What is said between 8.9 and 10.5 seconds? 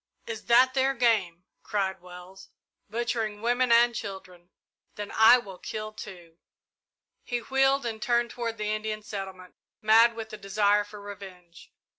settlement, mad with the